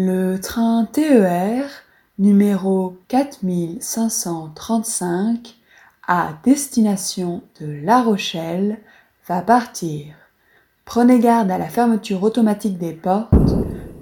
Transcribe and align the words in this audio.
Le 0.00 0.38
train 0.38 0.84
TER 0.84 1.64
numéro 2.20 2.96
4535 3.08 5.56
à 6.06 6.34
destination 6.44 7.42
de 7.60 7.80
La 7.82 8.02
Rochelle 8.02 8.78
va 9.26 9.42
partir. 9.42 10.14
Prenez 10.84 11.18
garde 11.18 11.50
à 11.50 11.58
la 11.58 11.68
fermeture 11.68 12.22
automatique 12.22 12.78
des 12.78 12.92
portes. 12.92 13.34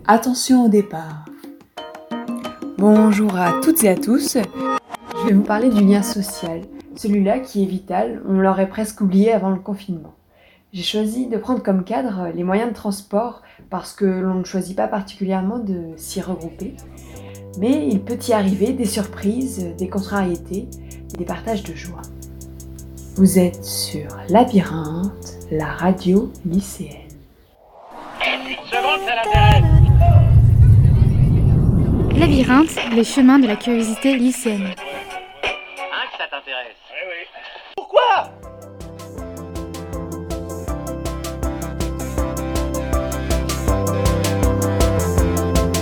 Attention 0.07 0.67
au 0.67 0.69
départ. 0.69 1.25
Bonjour 2.77 3.35
à 3.35 3.59
toutes 3.63 3.83
et 3.83 3.89
à 3.89 3.97
tous. 3.97 4.37
Je 4.37 5.27
vais 5.27 5.33
vous 5.33 5.45
parler 5.45 5.71
du 5.71 5.83
lien 5.83 6.03
social, 6.03 6.61
celui-là 6.95 7.39
qui 7.39 7.63
est 7.63 7.67
vital, 7.67 8.21
on 8.29 8.35
l'aurait 8.35 8.69
presque 8.69 9.01
oublié 9.01 9.33
avant 9.33 9.49
le 9.49 9.61
confinement. 9.61 10.16
J'ai 10.77 10.83
choisi 10.83 11.27
de 11.27 11.39
prendre 11.39 11.63
comme 11.63 11.85
cadre 11.85 12.29
les 12.35 12.45
moyens 12.45 12.69
de 12.69 12.75
transport 12.75 13.41
parce 13.71 13.95
que 13.95 14.05
l'on 14.05 14.35
ne 14.35 14.45
choisit 14.45 14.77
pas 14.77 14.89
particulièrement 14.89 15.59
de 15.59 15.97
s'y 15.97 16.21
regrouper. 16.21 16.75
Mais 17.59 17.89
il 17.89 18.03
peut 18.03 18.19
y 18.29 18.35
arriver 18.35 18.75
des 18.75 18.85
surprises, 18.85 19.75
des 19.79 19.89
contrariétés, 19.89 20.69
des 21.17 21.25
partages 21.25 21.63
de 21.63 21.75
joie. 21.75 22.03
Vous 23.15 23.39
êtes 23.39 23.65
sur 23.65 24.07
Labyrinthe, 24.29 25.39
la 25.51 25.65
radio 25.65 26.31
lycéenne. 26.45 27.09
Labyrinthe, 32.19 32.77
les 32.95 33.05
chemins 33.05 33.39
de 33.39 33.47
la 33.47 33.57
curiosité 33.57 34.15
lycéenne. 34.19 34.75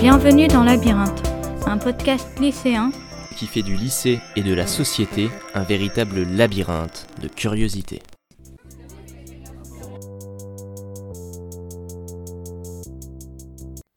Bienvenue 0.07 0.47
dans 0.47 0.63
Labyrinthe, 0.63 1.27
un 1.65 1.79
podcast 1.79 2.39
lycéen 2.39 2.91
qui 3.35 3.47
fait 3.47 3.63
du 3.63 3.73
lycée 3.75 4.19
et 4.35 4.43
de 4.43 4.53
la 4.53 4.67
société 4.67 5.31
un 5.55 5.63
véritable 5.63 6.21
labyrinthe 6.21 7.07
de 7.23 7.27
curiosité. 7.27 8.03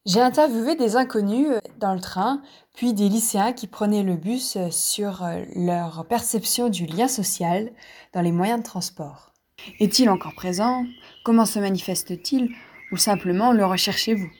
J'ai 0.06 0.22
interviewé 0.22 0.76
des 0.76 0.96
inconnus 0.96 1.48
dans 1.78 1.92
le 1.92 2.00
train, 2.00 2.40
puis 2.74 2.94
des 2.94 3.10
lycéens 3.10 3.52
qui 3.52 3.66
prenaient 3.66 4.02
le 4.02 4.16
bus 4.16 4.56
sur 4.70 5.22
leur 5.54 6.06
perception 6.08 6.70
du 6.70 6.86
lien 6.86 7.06
social 7.06 7.70
dans 8.14 8.22
les 8.22 8.32
moyens 8.32 8.60
de 8.60 8.64
transport. 8.64 9.34
Est-il 9.78 10.08
encore 10.08 10.34
présent? 10.34 10.86
Comment 11.22 11.44
se 11.44 11.58
manifeste-t-il? 11.58 12.48
Ou 12.92 12.96
simplement 12.96 13.52
le 13.52 13.66
recherchez-vous? 13.66 14.30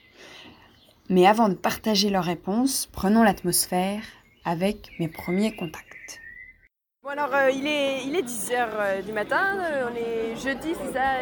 Mais 1.09 1.25
avant 1.25 1.49
de 1.49 1.55
partager 1.55 2.09
leurs 2.09 2.23
réponses, 2.23 2.87
prenons 2.91 3.23
l'atmosphère 3.23 4.01
avec 4.45 4.91
mes 4.99 5.07
premiers 5.07 5.55
contacts. 5.55 6.19
Bon 7.03 7.09
alors 7.09 7.33
euh, 7.33 7.49
il 7.49 7.65
est, 7.65 8.03
il 8.05 8.15
est 8.15 8.21
10h 8.21 9.03
du 9.05 9.11
matin, 9.13 9.57
euh, 9.59 9.89
on 9.91 9.95
est 9.95 10.35
jeudi 10.35 10.75
c'est 10.79 10.93
ça? 10.93 11.13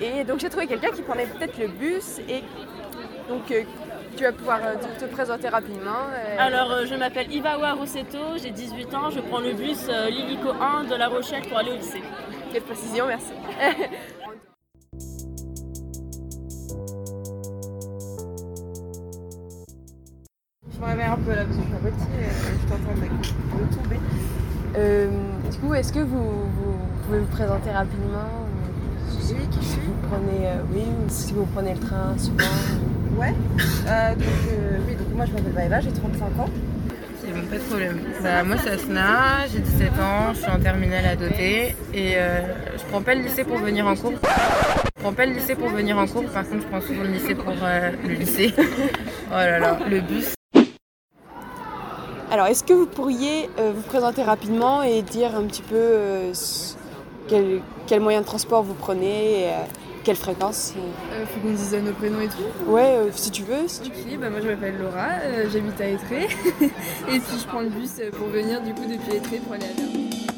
Et 0.00 0.24
donc 0.24 0.38
j'ai 0.40 0.48
trouvé 0.48 0.66
quelqu'un 0.66 0.90
qui 0.90 1.02
prenait 1.02 1.26
peut-être 1.26 1.58
le 1.58 1.68
bus 1.68 2.18
et 2.28 2.42
donc 3.28 3.50
euh, 3.50 3.62
tu 4.16 4.22
vas 4.22 4.32
pouvoir 4.32 4.60
euh, 4.62 4.74
te, 4.76 5.04
te 5.04 5.10
présenter 5.10 5.48
rapidement. 5.48 6.04
euh. 6.12 6.36
Alors, 6.38 6.70
euh, 6.70 6.84
je 6.86 6.94
m'appelle 6.94 7.32
Ivawa 7.32 7.72
Rossetto, 7.72 8.36
j'ai 8.42 8.50
18 8.50 8.94
ans, 8.94 9.10
je 9.10 9.20
prends 9.20 9.40
le 9.40 9.52
bus 9.54 9.86
euh, 9.88 10.10
Lilico 10.10 10.50
1 10.50 10.84
de 10.84 10.94
La 10.94 11.08
Rochelle 11.08 11.42
pour 11.48 11.58
aller 11.58 11.70
au 11.70 11.76
lycée. 11.76 12.02
Quelle 12.52 12.62
précision, 12.62 13.06
merci. 13.06 13.32
je 20.80 20.86
me 20.86 20.90
réveille 20.90 21.06
un 21.06 21.16
peu 21.16 21.30
là 21.30 21.44
parce 21.44 21.56
que 21.56 21.62
je 21.62 21.68
suis 21.68 21.74
euh, 21.74 22.56
je 22.62 22.68
t'entends 22.68 22.94
de 22.94 23.74
tomber. 23.74 24.00
Euh, 24.76 25.08
du 25.50 25.58
coup, 25.58 25.74
est-ce 25.74 25.92
que 25.92 26.00
vous, 26.00 26.22
vous 26.22 26.76
pouvez 27.04 27.18
vous 27.18 27.26
présenter 27.26 27.70
rapidement 27.70 28.46
Oui, 29.28 29.46
qui 29.50 29.58
je 29.60 29.66
suis 29.66 29.80
Vous 29.80 30.08
prenez, 30.08 30.46
euh, 30.46 30.62
oui, 30.72 30.82
ou 30.82 31.08
si 31.08 31.32
vous 31.32 31.44
prenez 31.46 31.74
le 31.74 31.80
train 31.80 32.16
souvent 32.16 32.44
Ouais. 33.16 33.34
Euh, 33.88 34.14
donc, 34.14 34.22
euh, 34.22 34.78
oui, 34.86 34.94
donc 34.94 35.14
moi 35.14 35.24
je 35.26 35.32
m'appelle 35.32 35.52
Maëva, 35.52 35.80
j'ai 35.80 35.92
35 35.92 36.24
ans. 36.38 36.48
C'est 37.20 37.32
bon, 37.32 37.46
pas 37.50 37.56
de 37.56 37.62
problème. 37.62 37.98
Bah, 38.22 38.44
moi 38.44 38.56
c'est 38.62 38.70
Asna, 38.70 39.46
j'ai 39.52 39.58
17 39.58 39.88
ans, 40.00 40.32
je 40.32 40.38
suis 40.40 40.50
en 40.50 40.60
terminale 40.60 41.04
à 41.04 41.16
doter 41.16 41.76
et 41.92 42.14
euh, 42.16 42.40
je 42.78 42.84
prends 42.84 43.02
pas 43.02 43.14
le 43.14 43.22
lycée 43.22 43.44
pour 43.44 43.58
venir 43.58 43.86
en 43.86 43.96
cours. 43.96 44.14
Je 44.22 45.02
prends 45.02 45.12
pas 45.12 45.26
le 45.26 45.32
lycée 45.32 45.54
pour 45.56 45.68
venir 45.68 45.98
en 45.98 46.06
cours, 46.06 46.24
par 46.26 46.48
contre 46.48 46.62
je 46.62 46.68
prends 46.68 46.80
souvent 46.80 47.02
le 47.02 47.10
lycée 47.10 47.34
pour 47.34 47.52
euh, 47.62 47.90
le 48.06 48.14
lycée. 48.14 48.54
oh 48.58 49.34
là 49.34 49.58
là, 49.58 49.78
le 49.90 50.00
bus. 50.00 50.34
Alors, 52.30 52.46
est-ce 52.46 52.62
que 52.62 52.72
vous 52.72 52.86
pourriez 52.86 53.50
euh, 53.58 53.72
vous 53.74 53.82
présenter 53.82 54.22
rapidement 54.22 54.82
et 54.82 55.02
dire 55.02 55.34
un 55.34 55.42
petit 55.42 55.62
peu 55.62 55.74
euh, 55.74 56.32
quel, 57.26 57.60
quel 57.88 58.00
moyen 58.00 58.20
de 58.20 58.26
transport 58.26 58.62
vous 58.62 58.74
prenez, 58.74 59.40
et, 59.40 59.48
euh, 59.48 59.64
quelle 60.04 60.14
fréquence 60.14 60.74
faut 61.26 61.40
qu'on 61.40 61.52
dise 61.52 61.74
nos 61.74 61.92
prénoms 61.92 62.20
et 62.20 62.28
tout. 62.28 62.70
Ouais, 62.70 62.98
si 63.12 63.32
tu 63.32 63.42
veux. 63.42 63.66
Si 63.66 63.80
tu... 63.80 63.90
Ok, 63.90 64.18
bah 64.20 64.30
moi 64.30 64.40
je 64.40 64.46
m'appelle 64.46 64.78
Laura, 64.78 65.08
j'habite 65.52 65.80
à 65.80 65.88
Étré. 65.88 66.22
et 66.62 67.18
puis 67.18 67.38
je 67.38 67.46
prends 67.46 67.60
le 67.60 67.68
bus 67.68 68.00
pour 68.16 68.28
venir 68.28 68.62
du 68.62 68.72
coup 68.74 68.86
depuis 68.88 69.16
Étré 69.16 69.38
pour 69.38 69.54
aller 69.54 69.64
à 69.64 69.80
Verdun. 69.80 70.29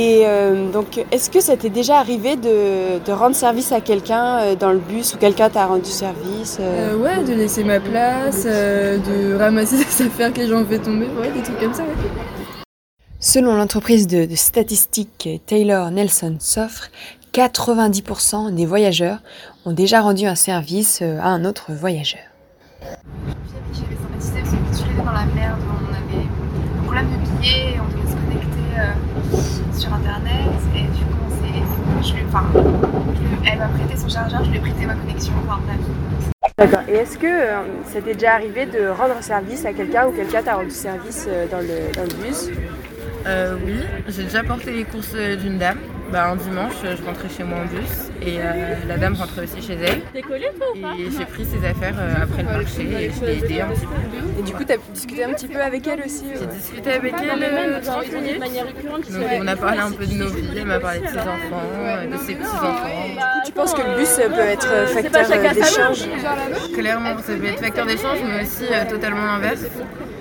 Et 0.00 0.22
euh, 0.26 0.70
donc, 0.70 1.04
est-ce 1.10 1.28
que 1.28 1.40
ça 1.40 1.56
t'est 1.56 1.70
déjà 1.70 1.98
arrivé 1.98 2.36
de, 2.36 3.04
de 3.04 3.12
rendre 3.12 3.34
service 3.34 3.72
à 3.72 3.80
quelqu'un 3.80 4.38
euh, 4.38 4.54
dans 4.54 4.70
le 4.70 4.78
bus 4.78 5.14
ou 5.14 5.18
quelqu'un 5.18 5.50
t'a 5.50 5.66
rendu 5.66 5.90
service 5.90 6.58
euh, 6.60 6.92
Euh, 6.92 6.96
ouais, 6.98 7.24
de 7.24 7.34
laisser 7.34 7.64
ma 7.64 7.80
place, 7.80 8.44
euh, 8.46 8.98
de 8.98 9.34
ramasser 9.36 9.76
des 9.78 10.02
affaires 10.06 10.32
que 10.32 10.38
les 10.38 10.46
gens 10.46 10.60
ont 10.62 10.64
fait 10.64 10.78
tomber, 10.78 11.08
ouais, 11.20 11.32
des 11.32 11.42
trucs 11.42 11.58
comme 11.58 11.74
ça. 11.74 11.82
Ouais. 11.82 12.62
Selon 13.18 13.56
l'entreprise 13.56 14.06
de, 14.06 14.24
de 14.24 14.36
statistiques 14.36 15.28
Taylor 15.46 15.90
Nelson 15.90 16.36
Soffre, 16.38 16.90
90% 17.34 18.54
des 18.54 18.66
voyageurs 18.66 19.18
ont 19.66 19.72
déjà 19.72 20.00
rendu 20.00 20.26
un 20.26 20.36
service 20.36 21.02
à 21.02 21.26
un 21.26 21.44
autre 21.44 21.72
voyageur. 21.72 22.20
J'avais 22.80 23.96
sympathisé 23.96 24.58
parce 24.64 24.80
que 24.80 24.84
étais 24.92 25.02
dans 25.04 25.10
la 25.10 25.24
merde, 25.34 25.58
on 25.68 25.90
avait 25.92 26.24
un 26.24 26.82
problème 26.84 27.06
de 27.10 27.40
billets, 27.40 27.80
on 27.80 27.96
devait 27.96 28.07
se 28.28 28.34
connecter 28.34 28.78
euh, 28.78 29.72
sur 29.78 29.92
internet 29.94 30.48
et 30.76 30.82
du 30.82 31.04
coup 31.04 31.18
on 31.26 31.30
s'est. 32.02 32.08
je 32.08 32.14
lui- 32.14 32.22
Enfin, 32.28 32.44
elle 33.50 33.58
m'a 33.58 33.68
prêté 33.68 33.96
son 33.96 34.08
chargeur, 34.08 34.44
je 34.44 34.50
lui 34.50 34.58
ai 34.58 34.60
prêté 34.60 34.86
ma 34.86 34.94
connexion, 34.94 35.32
enfin 35.46 35.58
bref. 35.66 35.78
D'accord. 36.58 36.80
Et 36.88 36.92
est-ce 36.94 37.16
que 37.18 37.26
euh, 37.26 37.60
ça 37.86 38.00
t'est 38.00 38.14
déjà 38.14 38.34
arrivé 38.34 38.66
de 38.66 38.88
rendre 38.88 39.14
service 39.22 39.64
à 39.64 39.72
quelqu'un 39.72 40.06
ou 40.08 40.12
quelqu'un 40.12 40.42
t'a 40.42 40.54
rendu 40.56 40.70
service 40.70 41.26
euh, 41.28 41.46
dans, 41.50 41.58
le, 41.60 41.94
dans 41.94 42.02
le 42.02 42.22
bus? 42.26 42.50
Euh, 43.26 43.56
oui, 43.64 43.80
j'ai 44.08 44.24
déjà 44.24 44.42
porté 44.42 44.72
les 44.72 44.84
courses 44.84 45.14
d'une 45.14 45.58
dame. 45.58 45.78
Bah, 46.12 46.30
un 46.30 46.36
dimanche, 46.36 46.72
je 46.82 47.04
rentrais 47.04 47.28
chez 47.28 47.44
moi 47.44 47.58
en 47.58 47.66
bus 47.66 48.10
et 48.22 48.38
euh, 48.40 48.74
la 48.86 48.96
dame 48.96 49.14
rentrait 49.14 49.42
aussi 49.42 49.60
chez 49.60 49.74
elle. 49.74 50.00
T'es 50.12 50.22
toi 50.22 50.36
ou 50.36 50.80
pas 50.80 50.94
Et 50.98 51.10
j'ai 51.10 51.24
pris 51.26 51.44
ses 51.44 51.58
affaires 51.58 51.96
euh, 51.98 52.22
après 52.22 52.42
le 52.42 52.48
marché 52.48 52.82
et 52.82 53.10
je 53.10 53.24
l'ai 53.26 53.38
aidé 53.44 53.60
un 53.60 53.68
petit 53.68 53.86
peu. 53.86 54.40
Et 54.40 54.42
du 54.42 54.52
coup, 54.54 54.64
t'as 54.64 54.76
discuté 54.92 55.24
un 55.24 55.34
petit 55.34 55.48
peu 55.48 55.60
avec 55.60 55.86
elle 55.86 56.00
aussi 56.00 56.24
J'ai 56.38 56.46
discuté 56.46 56.92
avec 56.92 57.14
elle 57.20 57.42
euh, 57.42 57.80
dans 57.80 57.92
30 57.92 58.04
les 58.04 58.10
journées 58.10 58.34
de 58.38 58.42
minutes. 58.42 59.12
Donc 59.12 59.26
on 59.38 59.46
a 59.46 59.56
parlé 59.56 59.80
un 59.80 59.92
peu 59.92 60.06
de 60.06 60.14
nos 60.14 60.28
vies, 60.28 60.48
elle 60.56 60.64
m'a 60.64 60.80
parlé 60.80 61.00
de 61.00 61.08
ses 61.08 61.18
enfants, 61.18 61.62
euh, 61.82 62.06
de 62.06 62.16
ses 62.16 62.34
petits-enfants. 62.34 62.88
Tu 63.44 63.52
penses 63.52 63.74
que 63.74 63.82
le 63.82 63.96
bus 63.96 64.16
peut 64.16 64.40
être 64.40 64.88
facteur 64.88 65.54
d'échange 65.54 66.08
Clairement, 66.72 67.18
ça 67.18 67.34
peut 67.34 67.46
être 67.46 67.60
facteur 67.60 67.86
d'échange, 67.86 68.18
mais 68.26 68.42
aussi 68.42 68.64
euh, 68.72 68.88
totalement 68.88 69.26
l'inverse. 69.26 69.64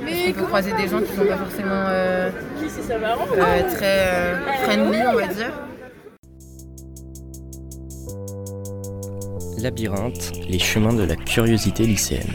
Qu'on 0.08 0.34
peut 0.34 0.46
croiser 0.46 0.72
des 0.74 0.88
gens 0.88 1.02
qui 1.02 1.14
sont 1.14 1.26
pas 1.26 1.38
forcément 1.38 1.84
euh, 1.88 2.30
Qui 2.62 2.70
si 2.70 2.82
ça 2.82 2.98
va 2.98 3.16
rendre 3.16 3.34
euh, 3.38 3.76
très 3.76 4.08
euh, 4.08 4.38
friendly, 4.64 5.00
on 5.06 5.14
va 5.14 5.28
dire. 5.28 5.52
Labyrinthe, 9.58 10.34
les 10.48 10.60
chemins 10.60 10.94
de 10.94 11.04
la 11.04 11.16
curiosité 11.16 11.86
lycéenne. 11.86 12.30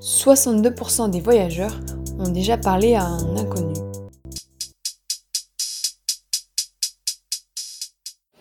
62% 0.00 1.10
des 1.10 1.20
voyageurs 1.20 1.74
ont 2.18 2.30
déjà 2.30 2.56
parlé 2.56 2.94
à 2.94 3.02
un 3.04 3.36
inconnu. 3.36 3.74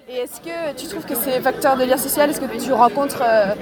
Et 0.10 0.18
est-ce 0.18 0.40
que 0.40 0.76
tu 0.80 0.88
trouves 0.88 1.06
que 1.06 1.16
c'est 1.16 1.42
facteur 1.42 1.78
de 1.78 1.84
lien 1.84 1.98
social 1.98 2.30
Est-ce 2.30 2.42
que 2.42 2.64
tu 2.64 2.72
rencontres, 2.74 3.24
euh, 3.28 3.56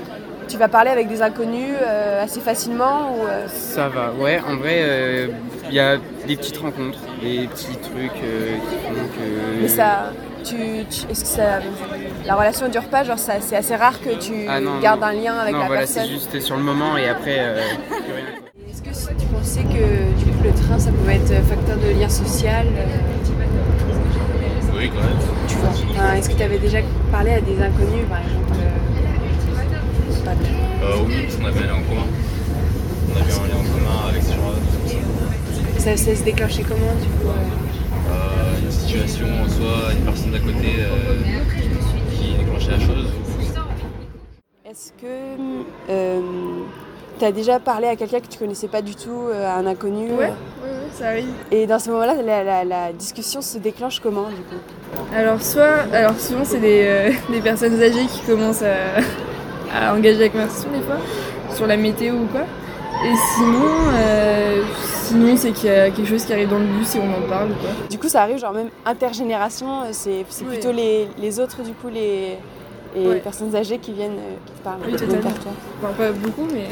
tu 0.48 0.58
vas 0.58 0.68
parler 0.68 0.90
avec 0.92 1.08
des 1.08 1.22
inconnus 1.22 1.76
euh, 1.82 2.24
assez 2.24 2.40
facilement 2.42 3.16
ou, 3.18 3.26
euh, 3.26 3.48
Ça 3.48 3.88
va, 3.90 4.12
ouais, 4.12 4.40
en 4.46 4.58
vrai, 4.58 4.80
euh, 4.82 5.28
il 5.70 5.74
y 5.74 5.80
a 5.80 5.98
des 6.28 6.36
petites 6.36 6.58
rencontres, 6.58 7.00
des 7.22 7.48
petits 7.48 7.78
trucs 7.78 8.24
euh, 8.24 8.56
qui 8.70 8.76
font 8.88 9.08
que. 9.18 9.62
Mais 9.62 9.68
ça, 9.68 10.12
tu, 10.46 10.56
tu- 10.90 11.12
est-ce 11.12 11.22
que 11.22 11.28
ça, 11.28 11.60
la 12.26 12.36
relation 12.36 12.70
dure 12.70 12.84
pas 12.86 13.04
Genre, 13.04 13.18
ça- 13.20 13.42
c'est 13.42 13.56
assez 13.56 13.76
rare 13.76 14.00
que 14.02 14.12
tu 14.20 14.34
Ah 14.48 14.60
non, 14.62 14.80
gardes 14.80 15.02
non. 15.02 15.08
un 15.08 15.14
lien 15.14 15.34
avec 15.36 15.54
non, 15.54 15.60
la 15.62 15.66
voilà, 15.66 15.82
personne. 15.82 16.04
c'est 16.06 16.10
juste 16.12 16.40
sur 16.40 16.56
le 16.58 16.64
moment 16.64 16.96
et 16.98 17.08
après, 17.10 17.38
euh. 17.40 17.60
Est-ce 18.70 18.82
que 18.82 18.90
tu 19.20 19.26
pensais 19.28 19.64
que 19.64 20.24
du 20.24 20.26
coup 20.32 20.44
le 20.44 20.52
train 20.52 20.78
ça 20.80 20.92
pouvait 20.92 21.16
être 21.16 21.34
facteur 21.48 21.78
de 21.78 22.00
lien 22.00 22.10
social. 22.10 22.68
euh, 22.68 22.86
Oui, 24.78 24.90
quand 24.94 25.02
même. 25.02 25.18
tu 25.48 25.56
vois. 25.56 25.70
Enfin, 25.70 26.14
Est-ce 26.16 26.30
que 26.30 26.36
tu 26.36 26.44
avais 26.44 26.58
déjà 26.60 26.80
parlé 27.12 27.32
à 27.32 27.42
des 27.42 27.62
inconnus, 27.62 28.06
par 28.10 28.20
exemple 28.20 28.54
euh, 28.60 30.26
pas 30.26 30.36
de- 30.36 30.46
Euh, 30.86 31.04
oui, 31.08 31.24
parce 31.24 31.36
qu'on 31.38 31.46
avait 31.46 31.60
un 31.60 31.68
lien 31.68 31.74
en 31.74 31.84
commun. 31.90 32.08
On 33.10 33.22
avait 33.22 33.34
un 33.34 33.48
lien 33.48 33.56
en 33.56 33.74
commun 33.74 34.10
avec 34.10 34.22
ces 34.24 34.34
gens-là. 34.34 35.80
ça, 35.80 35.98
ça 35.98 36.16
se 36.16 36.24
déclenchait 36.24 36.64
comment, 36.64 36.94
du 37.02 37.08
coup 37.08 37.32
une 38.64 38.72
situation, 38.72 39.26
soit 39.48 39.92
une 39.94 39.95
personne 39.95 39.95
d'à 40.36 40.42
côté 40.42 40.68
euh, 40.80 41.40
qui 42.12 42.34
déclenchait 42.38 42.72
la 42.72 42.80
chose. 42.80 43.08
Est-ce 44.70 44.92
que 45.02 45.64
tu 47.20 47.26
as 47.26 47.32
déjà 47.32 47.60
parlé 47.60 47.88
à 47.88 47.96
quelqu'un 47.96 48.20
que 48.20 48.28
tu 48.28 48.38
connaissais 48.38 48.68
pas 48.68 48.82
du 48.82 48.96
tout, 48.96 49.30
euh, 49.32 49.48
à 49.48 49.56
un 49.56 49.66
inconnu 49.66 50.12
Ouais, 50.12 50.34
euh, 50.66 50.84
ça 50.94 51.08
arrive. 51.10 51.30
Et 51.52 51.66
dans 51.68 51.80
ce 51.80 51.90
moment-là, 51.92 52.16
la, 52.22 52.44
la- 52.44 52.64
la 52.66 52.92
discussion 52.92 53.42
se 53.42 53.58
déclenche 53.60 54.02
comment 54.02 54.28
du 54.30 54.36
coup? 54.36 54.60
Alors 55.16 55.42
soit, 55.42 55.86
alors 55.94 56.20
souvent 56.20 56.44
c'est 56.44 56.60
des, 56.60 56.84
euh, 56.86 57.12
des 57.32 57.40
personnes 57.40 57.82
âgées 57.82 58.06
qui 58.08 58.20
commencent 58.28 58.64
à, 58.64 59.00
à 59.90 59.96
engager 59.96 60.20
la 60.20 60.30
conversation 60.30 60.70
des 60.72 60.82
fois, 60.82 60.98
sur 61.54 61.66
la 61.68 61.78
météo 61.78 62.16
ou 62.16 62.26
quoi. 62.26 62.42
Et 63.04 63.16
sinon, 63.36 63.76
euh, 63.94 64.64
sinon 65.04 65.38
c'est 65.38 65.52
qu'il 65.52 65.70
y 65.70 65.74
a 65.74 65.90
quelque 65.92 66.08
chose 66.08 66.26
qui 66.26 66.34
arrive 66.34 66.50
dans 66.50 66.58
le 66.60 66.66
bus 66.66 66.96
et 66.96 67.00
on 67.00 67.10
en 67.24 67.28
parle 67.28 67.52
ou 67.52 67.56
quoi. 67.56 67.70
Du 67.90 68.00
coup, 68.00 68.08
ça 68.08 68.24
arrive 68.24 68.38
genre 68.40 68.54
même 68.54 68.70
intergénération, 68.86 69.82
euh, 69.84 69.90
c'est 69.92 70.26
plutôt 70.46 70.72
les, 70.72 71.08
les 71.18 71.40
autres 71.40 71.62
du 71.62 71.74
coup, 71.74 71.90
les, 71.90 72.38
les 72.96 73.08
Ouais. 73.08 73.20
personnes 73.20 73.54
âgées 73.56 73.78
qui 73.78 73.92
viennent, 73.94 74.18
euh, 74.18 74.36
qui 74.46 74.54
te 74.54 74.62
parlent. 74.64 74.80
Oui, 74.86 74.94
totalement. 74.94 75.22
vers 75.30 75.40
toi. 75.40 75.52
Enfin 75.84 75.94
pas 75.94 76.12
beaucoup 76.12 76.48
mais... 76.52 76.68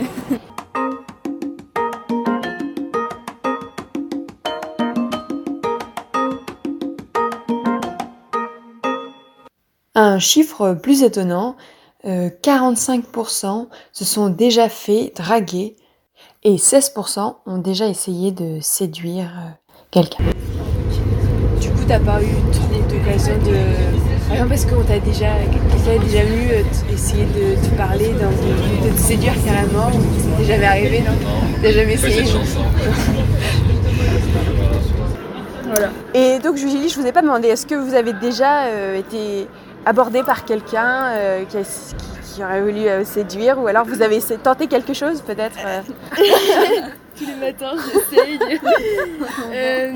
Un 9.95 10.17
chiffre 10.19 10.73
plus 10.73 11.03
étonnant, 11.03 11.55
euh, 12.05 12.29
45% 12.41 13.67
se 13.91 14.05
sont 14.05 14.29
déjà 14.29 14.67
fait 14.69 15.13
draguer 15.15 15.75
et 16.43 16.55
16% 16.57 17.35
ont 17.45 17.57
déjà 17.57 17.87
essayé 17.87 18.31
de 18.31 18.59
séduire 18.61 19.25
euh, 19.37 19.49
quelqu'un. 19.91 20.23
Du 21.61 21.69
coup, 21.69 21.83
t'as 21.87 21.99
pas 21.99 22.21
eu 22.21 22.27
trop 22.51 22.81
d'occasion 22.89 23.33
de... 23.45 23.55
Par 24.27 24.35
exemple, 24.37 24.53
est-ce 24.53 24.67
qu'on 24.67 24.83
t'a 24.83 24.99
déjà... 24.99 25.27
Quelqu'un 25.85 26.03
déjà 26.05 26.23
venu 26.23 26.47
euh, 26.51 26.93
essayer 26.93 27.25
de 27.25 27.55
te 27.55 27.75
parler, 27.75 28.09
dans- 28.13 28.29
de, 28.29 28.89
de 28.89 28.93
te 28.95 28.99
séduire 28.99 29.33
carrément 29.45 29.89
t'est 30.37 30.45
jamais 30.45 30.65
arrivé, 30.65 30.99
non? 31.01 31.13
T'as 31.61 31.71
jamais 31.71 31.93
essayé. 31.93 32.23
Voilà. 35.65 35.89
Et 36.13 36.39
donc, 36.39 36.57
Julie, 36.57 36.89
je 36.89 36.99
vous 36.99 37.05
ai 37.07 37.11
pas 37.11 37.21
demandé, 37.21 37.47
est-ce 37.47 37.65
que 37.65 37.75
vous 37.75 37.93
avez 37.93 38.13
déjà 38.13 38.65
euh, 38.65 38.99
été 38.99 39.47
abordé 39.85 40.23
par 40.23 40.45
quelqu'un 40.45 41.07
euh, 41.15 41.45
qui, 41.45 41.57
a- 41.57 41.61
qui- 41.61 42.22
qui 42.33 42.43
aurait 42.43 42.61
voulu 42.61 42.87
euh, 42.87 43.03
séduire 43.03 43.59
ou 43.61 43.67
alors 43.67 43.85
vous 43.85 44.01
avez 44.01 44.19
tenté 44.41 44.67
quelque 44.67 44.93
chose 44.93 45.21
peut-être 45.21 45.57
euh 45.65 45.81
Tous 47.15 47.25
les 47.27 47.35
matins, 47.35 47.75
j'essaye. 47.77 48.39
Euh, 49.53 49.91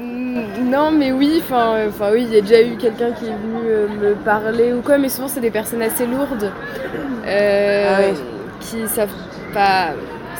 non, 0.00 0.90
mais 0.90 1.12
oui, 1.12 1.42
enfin, 1.44 1.86
enfin 1.88 2.10
oui, 2.12 2.24
il 2.26 2.34
y 2.34 2.38
a 2.38 2.40
déjà 2.40 2.62
eu 2.62 2.76
quelqu'un 2.76 3.10
qui 3.12 3.26
est 3.26 3.28
venu 3.28 3.98
me 4.00 4.14
parler 4.14 4.72
ou 4.72 4.80
quoi, 4.80 4.96
mais 4.96 5.10
souvent 5.10 5.28
c'est 5.28 5.40
des 5.40 5.50
personnes 5.50 5.82
assez 5.82 6.06
lourdes 6.06 6.50
euh, 7.26 8.12
Ah 8.14 8.20
qui 8.60 8.88
savent 8.88 9.10
pas. 9.52 9.90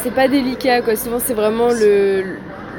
C'est 0.03 0.15
pas 0.15 0.29
délicat 0.29 0.81
quoi. 0.81 0.97
Souvent 0.97 1.19
c'est 1.19 1.35
vraiment 1.35 1.69
le, 1.69 2.23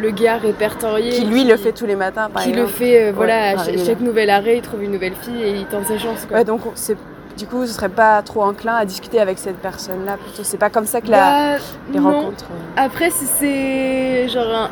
le 0.02 0.12
gars 0.12 0.38
répertorié 0.38 1.12
Qui 1.12 1.26
lui 1.26 1.44
le 1.44 1.58
fait 1.58 1.72
tous 1.72 1.86
les 1.86 1.96
matins 1.96 2.30
par 2.30 2.44
qui 2.44 2.52
le 2.54 2.66
fait, 2.66 3.10
euh, 3.10 3.12
voilà, 3.16 3.56
Ouais, 3.56 3.80
à 3.80 3.86
chaque 3.86 4.00
nouvel 4.02 4.30
arrêt, 4.30 4.58
il 4.58 4.62
trouve 4.62 4.84
une 4.84 4.92
nouvelle 4.92 5.16
fille 5.22 5.42
et 5.44 5.52
il 5.52 5.66
tente 5.66 5.86
sa 5.86 5.98
chance 5.98 6.26
quoi. 6.28 6.38
Ouais, 6.38 6.44
donc 6.44 6.62
c'est 6.76 6.98
du 7.38 7.48
coup, 7.48 7.66
ce 7.66 7.74
serait 7.74 7.90
pas 7.90 8.22
trop 8.22 8.44
enclin 8.44 8.76
à 8.76 8.86
discuter 8.86 9.20
avec 9.20 9.38
cette 9.40 9.58
personne-là 9.58 10.18
plutôt. 10.18 10.44
C'est 10.44 10.58
pas 10.58 10.70
comme 10.70 10.86
ça 10.86 11.02
que 11.02 11.10
la, 11.10 11.58
Bah, 11.58 11.64
les 11.92 12.00
non. 12.00 12.12
rencontres. 12.22 12.46
euh, 12.52 12.84
Après, 12.86 13.10
si 13.10 13.26
c'est 13.26 14.28
genre 14.30 14.48
un, 14.56 14.70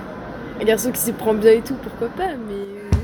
un 0.61 0.63
garçon 0.63 0.91
qui 0.91 0.99
s'y 0.99 1.11
prend 1.11 1.33
bien 1.33 1.51
et 1.51 1.61
tout, 1.61 1.75
pourquoi 1.75 2.07
pas, 2.09 2.31
mais. 2.47 3.00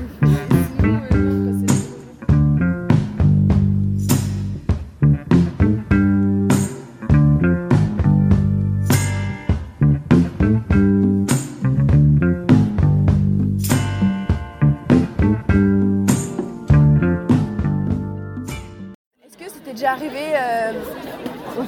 Déjà 19.88 19.92
arrivé 19.92 20.34
euh, 20.34 20.72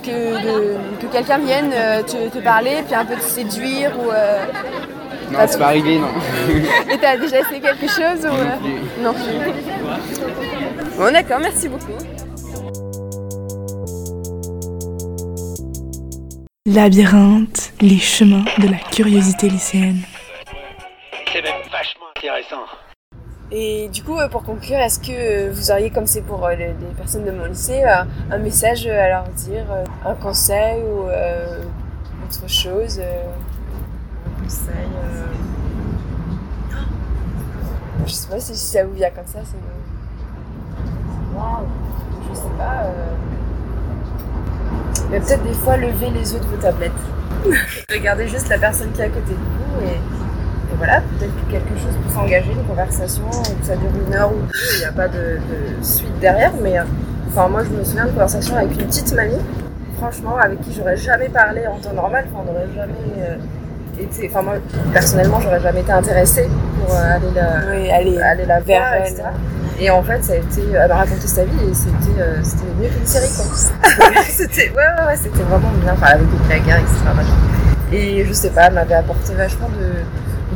que, 0.03 0.43
de- 0.43 0.77
que 1.01 1.07
quelqu'un 1.13 1.39
vienne 1.39 1.71
euh, 1.75 2.03
te, 2.03 2.29
te 2.29 2.39
parler, 2.43 2.83
puis 2.87 2.95
un 2.95 3.05
peu 3.05 3.15
te 3.17 3.23
séduire 3.23 3.93
ou 3.99 4.11
euh, 4.11 4.45
Non, 5.33 5.39
c'est 5.47 5.59
pas 5.59 5.67
arrivé, 5.67 5.99
non. 5.99 6.09
Et 6.93 6.99
t'as 6.99 7.17
déjà 7.17 7.41
essayé 7.41 7.61
quelque 7.61 7.89
chose 7.89 8.25
ou 8.25 8.29
euh, 8.29 9.03
Non 9.03 9.13
Non. 9.13 9.15
Bon 10.99 11.13
d'accord, 11.13 11.41
merci 11.41 11.69
beaucoup. 11.69 11.93
Labyrinthe, 16.67 17.73
les 17.81 17.99
chemins 17.99 18.45
de 18.59 18.69
la 18.69 18.77
curiosité 18.77 19.49
lycéenne. 19.49 20.03
C'est 21.33 21.43
même 21.43 21.55
vachement 21.73 22.07
intéressant. 22.17 22.65
Et 23.53 23.89
du 23.89 24.03
coup, 24.05 24.17
euh, 24.17 24.29
pour 24.29 24.45
conclure, 24.45 24.79
est-ce 24.79 25.01
que 25.01 25.11
euh, 25.11 25.51
vous 25.53 25.71
auriez, 25.73 25.91
comme 25.91 26.07
c'est 26.07 26.21
pour 26.23 26.47
euh, 26.47 26.55
les, 26.55 26.73
personnes 26.97 27.25
de 27.25 27.33
mon 27.33 27.47
lycée, 27.47 27.83
un 27.85 28.39
message 28.39 28.87
à 28.87 29.09
leur 29.09 29.25
dire, 29.37 29.65
un 30.07 30.15
conseil 30.15 30.83
ou 30.83 31.09
euh, 31.09 31.63
autre 32.25 32.49
chose 32.49 33.01
Un 33.01 34.43
conseil. 34.45 34.71
euh, 35.05 35.27
Je 38.07 38.13
sais 38.13 38.29
pas 38.29 38.39
si 38.41 38.55
ça 38.57 38.85
vous 38.85 38.93
vient 38.95 39.11
comme 39.11 39.27
ça, 39.27 39.41
c'est. 39.45 39.57
Waouh 41.37 41.67
Je 42.31 42.37
sais 42.37 42.43
pas. 42.57 42.85
euh, 42.85 43.15
Mais 45.11 45.19
peut-être 45.19 45.43
des 45.43 45.55
fois 45.55 45.77
lever 45.77 46.11
les 46.11 46.33
yeux 46.35 46.39
de 46.41 46.47
vos 46.47 46.57
tablettes. 46.57 46.93
Regardez 47.91 48.29
juste 48.29 48.49
la 48.49 48.59
personne 48.59 48.93
qui 48.93 49.01
est 49.01 49.05
à 49.07 49.09
côté 49.09 49.33
de 49.33 49.35
vous 49.35 49.87
et 49.89 49.99
voilà, 50.81 51.03
peut-être 51.03 51.35
que 51.37 51.53
quelque 51.53 51.79
chose 51.79 51.93
peut 52.03 52.11
s'engager, 52.15 52.53
une 52.53 52.65
conversation, 52.65 53.25
que 53.29 53.67
ça 53.67 53.77
dure 53.77 53.91
une 54.07 54.15
heure 54.15 54.33
ou 54.33 54.37
deux, 54.47 54.77
il 54.77 54.79
n'y 54.79 54.85
a 54.87 54.93
pas 54.93 55.09
de, 55.09 55.37
de 55.37 55.85
suite 55.85 56.19
derrière, 56.21 56.53
mais 56.63 56.79
euh, 56.79 56.85
enfin 57.29 57.49
moi 57.49 57.63
je 57.65 57.69
me 57.69 57.85
souviens 57.85 58.05
d'une 58.05 58.15
conversation 58.15 58.57
avec 58.57 58.73
une 58.73 58.87
petite 58.87 59.13
mamie, 59.13 59.37
franchement, 59.99 60.39
avec 60.39 60.59
qui 60.63 60.73
j'aurais 60.73 60.97
jamais 60.97 61.29
parlé 61.29 61.67
en 61.67 61.77
temps 61.77 61.93
normal, 61.93 62.25
enfin 62.33 62.45
on 62.49 62.51
n'aurait 62.51 62.73
jamais 62.75 62.95
euh, 63.19 64.03
été, 64.03 64.31
enfin 64.31 64.41
moi 64.41 64.55
personnellement 64.91 65.39
j'aurais 65.41 65.61
jamais 65.61 65.81
été 65.81 65.93
intéressée 65.93 66.49
pour 66.81 66.95
euh, 66.95 67.17
aller 67.93 68.17
la, 68.17 68.27
aller, 68.31 68.47
la 68.47 68.61
vers 68.61 68.81
voir, 68.81 68.95
elle. 68.95 69.13
etc. 69.13 69.23
Et 69.83 69.91
en 69.91 70.03
fait, 70.03 70.25
ça 70.25 70.33
a 70.33 70.37
été, 70.37 70.63
elle 70.75 70.89
m'a 70.89 70.95
raconté 70.95 71.27
sa 71.27 71.45
vie 71.45 71.71
et 71.71 71.75
c'était, 71.75 72.21
euh, 72.21 72.37
c'était 72.43 72.65
mieux 72.81 72.89
qu'une 72.89 73.07
série 73.07 73.31
quoi. 73.37 73.45
c'était, 74.29 74.71
ouais, 74.71 74.77
ouais, 74.77 75.07
ouais, 75.09 75.17
c'était 75.17 75.43
vraiment 75.43 75.71
bien, 75.83 75.93
enfin 75.93 76.07
avec 76.07 76.31
des 76.31 76.47
blagues, 76.47 76.81
etc. 76.81 76.89
Et 77.93 78.25
je 78.25 78.33
sais 78.33 78.51
pas, 78.51 78.69
elle 78.69 78.75
m'avait 78.75 78.95
apporté 78.95 79.35
vachement 79.35 79.69
de, 79.69 80.05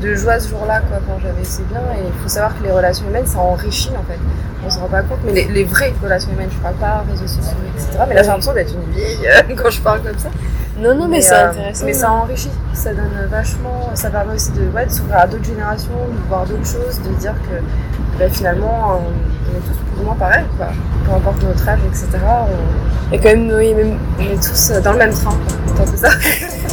de 0.05 0.15
joie 0.15 0.39
ce 0.39 0.51
jour-là 0.51 0.81
quoi, 0.81 0.99
quand 1.07 1.19
j'avais 1.23 1.45
c'est 1.45 1.67
bien. 1.69 1.81
Et 1.97 2.07
il 2.07 2.23
faut 2.23 2.29
savoir 2.29 2.57
que 2.59 2.63
les 2.63 2.71
relations 2.71 3.07
humaines, 3.09 3.27
ça 3.27 3.39
enrichit 3.39 3.91
en 3.91 4.05
fait. 4.05 4.19
On 4.67 4.71
se 4.71 4.79
rend 4.79 4.89
pas 4.89 5.03
compte, 5.03 5.19
mais 5.25 5.33
les, 5.33 5.45
les 5.45 5.65
vraies 5.65 5.93
relations 6.03 6.31
humaines, 6.33 6.49
je 6.51 6.59
parle 6.59 6.77
pas 6.77 7.05
réseaux 7.11 7.27
sociaux, 7.27 7.57
etc. 7.77 8.05
Mais 8.09 8.15
là, 8.15 8.23
j'ai 8.23 8.29
l'impression 8.29 8.55
d'être 8.55 8.75
une 8.75 8.93
vieille 8.93 9.29
euh, 9.29 9.55
quand 9.63 9.71
je 9.71 9.81
parle 9.81 10.03
comme 10.03 10.19
ça. 10.19 10.31
Non, 10.79 10.95
non, 10.95 11.07
mais 11.07 11.21
c'est 11.21 11.35
euh, 11.35 11.51
intéressant. 11.51 11.85
Mais 11.85 11.93
ça 11.93 12.11
enrichit, 12.11 12.51
ça 12.73 12.93
donne 12.93 13.29
vachement, 13.31 13.91
ça 13.95 14.11
permet 14.11 14.35
aussi 14.35 14.51
de, 14.53 14.69
ouais, 14.75 14.87
de 14.87 14.91
s'ouvrir 14.91 15.19
à 15.19 15.27
d'autres 15.27 15.45
générations, 15.45 15.91
de 15.91 16.29
voir 16.29 16.47
d'autres 16.47 16.67
choses, 16.67 17.01
de 17.03 17.15
dire 17.21 17.35
que 17.35 18.19
bah, 18.19 18.29
finalement, 18.31 18.99
on, 18.99 19.57
est 19.57 19.61
tous 19.61 19.95
plus 19.95 20.03
ou 20.03 20.05
moins 20.05 20.15
pareils, 20.15 20.47
quoi. 20.57 20.69
Peu 21.05 21.13
importe 21.13 21.43
notre 21.43 21.69
âge, 21.69 21.81
etc. 21.87 22.09
On, 22.25 23.15
et 23.15 23.19
quand 23.19 23.29
même, 23.29 23.53
oui, 23.55 23.75
même, 23.75 23.99
on 24.19 24.23
est 24.23 24.43
tous 24.43 24.73
dans 24.83 24.93
le 24.93 24.99
même 24.99 25.13
train. 25.13 25.37
C'est 25.67 25.83
un 25.83 25.85
peu 25.85 25.97
ça? 25.97 26.09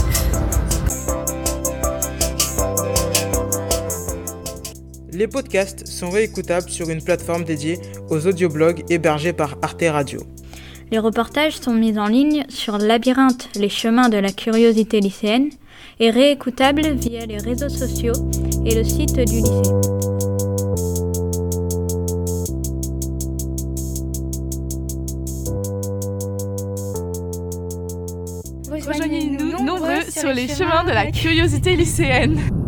Les 5.14 5.28
podcasts 5.28 5.88
sont 5.88 6.10
réécoutables 6.10 6.70
sur 6.70 6.90
une 6.90 7.04
plateforme 7.04 7.44
dédiée 7.44 7.80
aux 8.10 8.28
audioblogs 8.28 8.86
hébergés 8.90 9.34
par 9.34 9.58
Arte 9.62 9.84
Radio. 9.84 10.22
Les 10.90 11.00
reportages 11.00 11.58
sont 11.58 11.74
mis 11.74 12.00
en 12.00 12.08
ligne 12.08 12.46
sur 12.48 12.78
Labyrinthe, 12.78 13.50
les 13.56 13.68
chemins 13.68 14.08
de 14.08 14.18
la 14.18 14.32
curiosité 14.32 15.02
lycéenne 15.02 15.50
et 16.00 16.12
réécoutables 16.12 16.94
via 16.94 17.26
les 17.26 17.40
réseaux 17.40 17.68
sociaux 17.68 18.14
et 18.66 18.74
le 18.74 18.86
site 18.86 19.16
du 19.16 19.42
lycée. 19.42 19.72
Rejoignez-nous 28.70 29.66
nombreux 29.66 30.04
sur 30.10 30.32
les 30.32 30.48
chemins 30.48 30.86
de 30.86 30.92
la 30.92 31.12
curiosité 31.12 31.76
lycéenne. 31.76 32.61